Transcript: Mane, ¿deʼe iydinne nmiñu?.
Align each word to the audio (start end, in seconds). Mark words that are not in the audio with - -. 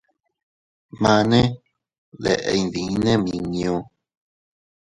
Mane, 1.01 1.41
¿deʼe 2.23 2.37
iydinne 2.57 3.11
nmiñu?. 3.19 3.75